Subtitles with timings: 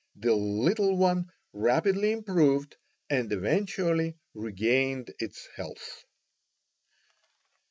[0.15, 2.75] The little one rapidly improved,
[3.11, 6.05] and eventually regained its health.